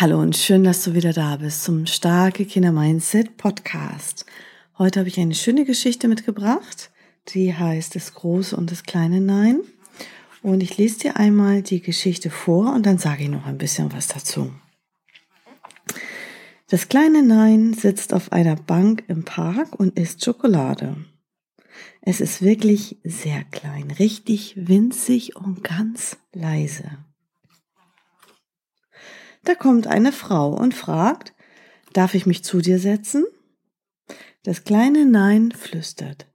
[0.00, 4.26] Hallo und schön, dass du wieder da bist zum Starke Kinder Mindset Podcast.
[4.78, 6.92] Heute habe ich eine schöne Geschichte mitgebracht,
[7.30, 9.58] die heißt Das große und das kleine Nein.
[10.40, 13.92] Und ich lese dir einmal die Geschichte vor und dann sage ich noch ein bisschen
[13.92, 14.52] was dazu.
[16.68, 20.94] Das kleine Nein sitzt auf einer Bank im Park und isst Schokolade.
[22.02, 26.98] Es ist wirklich sehr klein, richtig winzig und ganz leise.
[29.48, 31.32] Da kommt eine Frau und fragt,
[31.94, 33.24] darf ich mich zu dir setzen?
[34.42, 36.26] Das kleine Nein flüstert,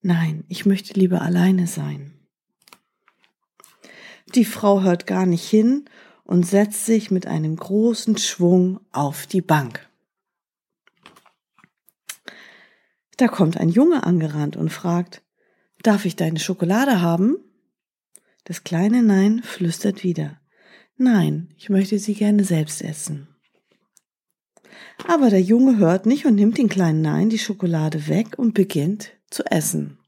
[0.00, 2.26] nein, ich möchte lieber alleine sein.
[4.34, 5.84] Die Frau hört gar nicht hin
[6.22, 9.86] und setzt sich mit einem großen Schwung auf die Bank.
[13.18, 15.22] Da kommt ein Junge angerannt und fragt,
[15.82, 17.36] darf ich deine Schokolade haben?
[18.44, 20.40] Das kleine Nein flüstert wieder,
[20.96, 23.28] nein, ich möchte sie gerne selbst essen.
[25.06, 29.12] Aber der Junge hört nicht und nimmt den kleinen Nein die Schokolade weg und beginnt
[29.30, 29.98] zu essen.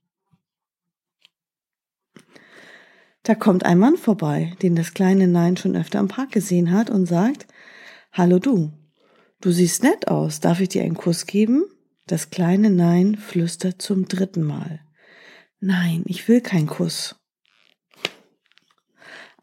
[3.22, 6.90] Da kommt ein Mann vorbei, den das kleine Nein schon öfter im Park gesehen hat
[6.90, 7.46] und sagt,
[8.12, 8.72] Hallo du,
[9.40, 11.64] du siehst nett aus, darf ich dir einen Kuss geben?
[12.06, 14.80] Das kleine Nein flüstert zum dritten Mal.
[15.58, 17.16] Nein, ich will keinen Kuss.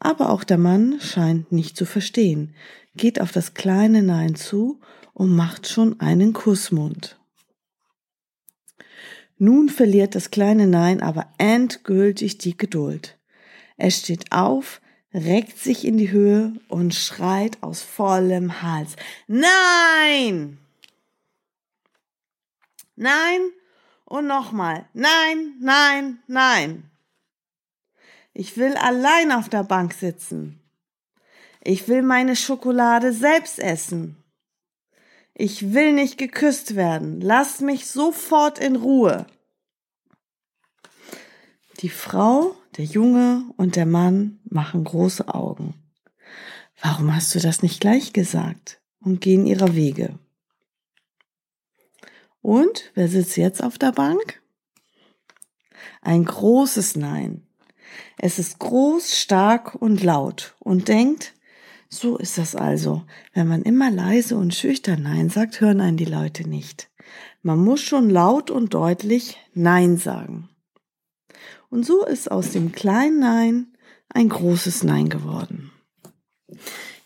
[0.04, 2.54] Aber auch der Mann scheint nicht zu verstehen,
[2.94, 4.78] geht auf das kleine Nein zu
[5.14, 7.18] und macht schon einen Kussmund.
[9.38, 13.18] Nun verliert das kleine Nein aber endgültig die Geduld.
[13.78, 14.82] Er steht auf,
[15.14, 18.96] reckt sich in die Höhe und schreit aus vollem Hals.
[19.26, 20.58] Nein!
[22.94, 23.40] Nein
[24.04, 24.86] und nochmal.
[24.92, 26.90] Nein, nein, nein.
[28.34, 30.60] Ich will allein auf der Bank sitzen.
[31.62, 34.16] Ich will meine Schokolade selbst essen.
[35.34, 37.20] Ich will nicht geküsst werden.
[37.20, 39.26] Lass mich sofort in Ruhe.
[41.80, 45.74] Die Frau, der Junge und der Mann machen große Augen.
[46.82, 48.80] Warum hast du das nicht gleich gesagt?
[49.00, 50.18] Und gehen ihrer Wege.
[52.42, 54.42] Und wer sitzt jetzt auf der Bank?
[56.00, 57.43] Ein großes Nein.
[58.18, 61.34] Es ist groß, stark und laut und denkt,
[61.88, 63.04] so ist das also.
[63.32, 66.90] Wenn man immer leise und schüchtern Nein sagt, hören einen die Leute nicht.
[67.42, 70.48] Man muss schon laut und deutlich Nein sagen.
[71.70, 73.66] Und so ist aus dem kleinen Nein
[74.08, 75.72] ein großes Nein geworden.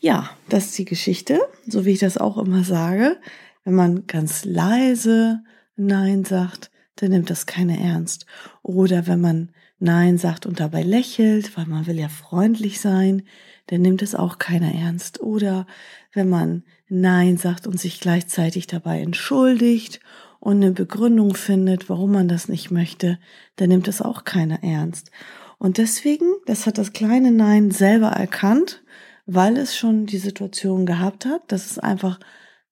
[0.00, 3.18] Ja, das ist die Geschichte, so wie ich das auch immer sage.
[3.64, 5.42] Wenn man ganz leise
[5.76, 8.26] Nein sagt, dann nimmt das keiner ernst.
[8.62, 13.22] Oder wenn man Nein sagt und dabei lächelt, weil man will ja freundlich sein,
[13.68, 15.20] dann nimmt es auch keiner ernst.
[15.20, 15.66] Oder
[16.12, 20.00] wenn man Nein sagt und sich gleichzeitig dabei entschuldigt
[20.40, 23.18] und eine Begründung findet, warum man das nicht möchte,
[23.56, 25.10] dann nimmt es auch keiner ernst.
[25.58, 28.82] Und deswegen, das hat das kleine Nein selber erkannt,
[29.26, 32.18] weil es schon die Situation gehabt hat, dass es einfach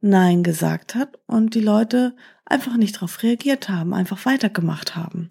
[0.00, 5.30] Nein gesagt hat und die Leute einfach nicht darauf reagiert haben, einfach weitergemacht haben.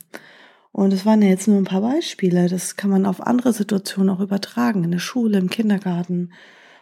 [0.71, 2.49] Und es waren ja jetzt nur ein paar Beispiele.
[2.49, 6.33] Das kann man auf andere Situationen auch übertragen, in der Schule, im Kindergarten.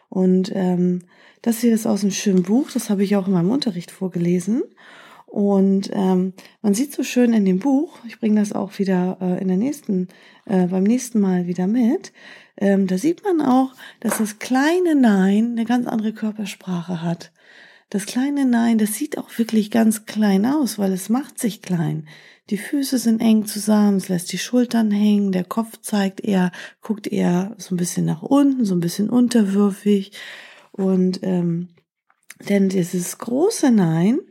[0.09, 1.03] Und ähm,
[1.43, 4.63] das hier ist aus einem schönen Buch, das habe ich auch in meinem Unterricht vorgelesen.
[5.27, 9.41] Und ähm, man sieht so schön in dem Buch, ich bringe das auch wieder äh,
[9.41, 10.07] in der nächsten,
[10.45, 12.13] äh, beim nächsten Mal wieder mit,
[12.57, 17.31] ähm, da sieht man auch, dass das kleine Nein eine ganz andere Körpersprache hat.
[17.93, 22.07] Das kleine Nein, das sieht auch wirklich ganz klein aus, weil es macht sich klein.
[22.49, 26.51] Die Füße sind eng zusammen, es lässt die Schultern hängen, der Kopf zeigt eher,
[26.81, 30.11] guckt eher so ein bisschen nach unten, so ein bisschen unterwürfig.
[30.71, 31.67] Und ähm,
[32.49, 34.21] denn dieses große Nein,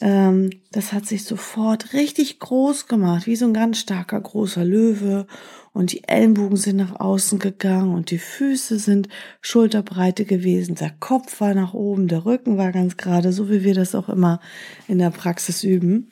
[0.00, 5.26] ähm, das hat sich sofort richtig groß gemacht, wie so ein ganz starker großer Löwe.
[5.72, 9.08] Und die Ellenbogen sind nach außen gegangen und die Füße sind
[9.40, 10.74] Schulterbreite gewesen.
[10.74, 14.08] Der Kopf war nach oben, der Rücken war ganz gerade, so wie wir das auch
[14.08, 14.40] immer
[14.88, 16.10] in der Praxis üben.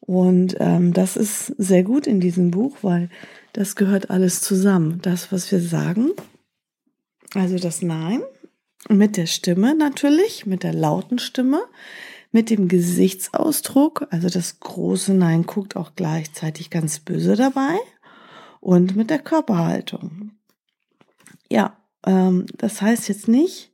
[0.00, 3.08] Und ähm, das ist sehr gut in diesem Buch, weil
[3.52, 5.00] das gehört alles zusammen.
[5.00, 6.10] Das, was wir sagen,
[7.34, 8.20] also das Nein,
[8.88, 11.62] mit der Stimme natürlich, mit der lauten Stimme,
[12.34, 17.78] mit dem Gesichtsausdruck, also das große Nein guckt auch gleichzeitig ganz böse dabei
[18.60, 20.32] und mit der Körperhaltung.
[21.48, 23.70] Ja, ähm, das heißt jetzt nicht,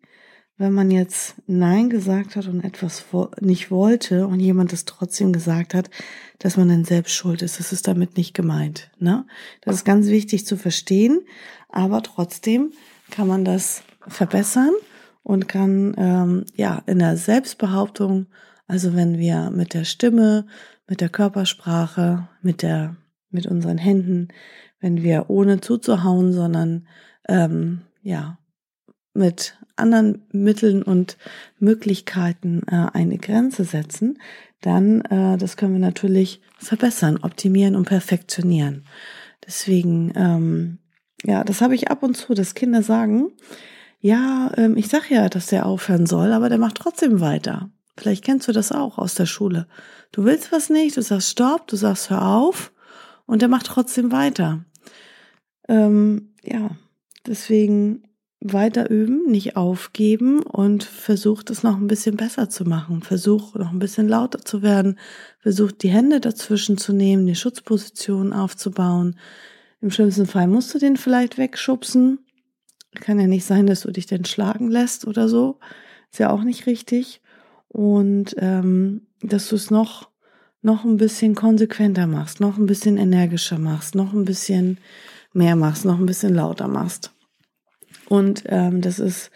[0.59, 3.07] wenn man jetzt Nein gesagt hat und etwas
[3.41, 5.89] nicht wollte und jemand es trotzdem gesagt hat,
[6.39, 7.59] dass man dann selbst schuld ist.
[7.61, 8.91] Das ist damit nicht gemeint.
[8.99, 9.25] Ne?
[9.63, 11.23] Das ist ganz wichtig zu verstehen,
[11.71, 12.73] aber trotzdem
[13.11, 14.73] kann man das verbessern
[15.23, 18.27] und kann ähm, ja in der Selbstbehauptung,
[18.70, 20.46] also wenn wir mit der Stimme,
[20.87, 22.96] mit der Körpersprache, mit der
[23.28, 24.28] mit unseren Händen,
[24.78, 26.87] wenn wir ohne zuzuhauen, sondern
[27.28, 28.38] ähm, ja
[29.12, 31.17] mit anderen Mitteln und
[31.58, 34.20] Möglichkeiten äh, eine Grenze setzen,
[34.61, 38.87] dann äh, das können wir natürlich verbessern, optimieren und perfektionieren.
[39.44, 40.78] Deswegen, ähm,
[41.25, 43.32] ja, das habe ich ab und zu, dass Kinder sagen,
[43.99, 47.72] ja, ähm, ich sag ja, dass der aufhören soll, aber der macht trotzdem weiter.
[48.00, 49.67] Vielleicht kennst du das auch aus der Schule.
[50.11, 52.73] Du willst was nicht, du sagst Stopp, du sagst Hör auf
[53.26, 54.64] und der macht trotzdem weiter.
[55.69, 56.70] Ähm, ja,
[57.26, 58.05] deswegen
[58.41, 63.02] weiter üben, nicht aufgeben und versucht es noch ein bisschen besser zu machen.
[63.02, 64.99] Versucht noch ein bisschen lauter zu werden.
[65.38, 69.19] Versucht die Hände dazwischen zu nehmen, die Schutzposition aufzubauen.
[69.82, 72.20] Im schlimmsten Fall musst du den vielleicht wegschubsen.
[72.94, 75.58] Kann ja nicht sein, dass du dich denn schlagen lässt oder so.
[76.11, 77.20] Ist ja auch nicht richtig.
[77.72, 80.11] Und ähm, dass du es noch
[80.62, 84.78] noch ein bisschen konsequenter machst, noch ein bisschen energischer machst, noch ein bisschen
[85.32, 87.12] mehr machst, noch ein bisschen lauter machst.
[88.08, 89.31] Und ähm, das ist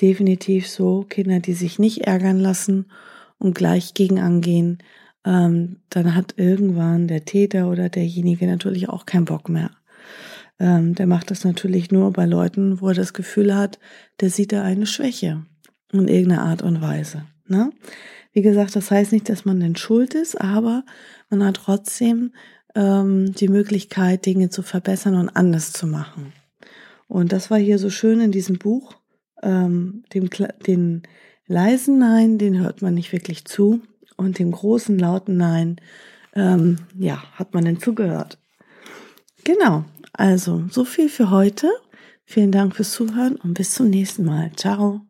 [0.00, 2.90] definitiv so, Kinder, die sich nicht ärgern lassen
[3.38, 4.78] und gleich gegen angehen,
[5.24, 9.70] ähm, dann hat irgendwann der Täter oder derjenige natürlich auch keinen Bock mehr.
[10.58, 13.78] Ähm, der macht das natürlich nur bei Leuten, wo er das Gefühl hat,
[14.20, 15.44] der sieht da eine Schwäche
[15.92, 17.24] in irgendeiner Art und Weise.
[17.46, 17.70] Ne?
[18.32, 20.84] Wie gesagt, das heißt nicht, dass man denn schuld ist, aber
[21.28, 22.32] man hat trotzdem
[22.74, 26.32] ähm, die Möglichkeit, Dinge zu verbessern und anders zu machen.
[27.08, 28.94] Und das war hier so schön in diesem Buch.
[29.42, 30.30] Ähm, dem,
[30.66, 31.02] den
[31.46, 33.80] leisen Nein, den hört man nicht wirklich zu.
[34.16, 35.76] Und dem großen, lauten Nein,
[36.34, 38.38] ähm, ja, hat man denn zugehört.
[39.44, 39.84] Genau.
[40.12, 41.68] Also, so viel für heute.
[42.24, 44.52] Vielen Dank fürs Zuhören und bis zum nächsten Mal.
[44.54, 45.09] Ciao.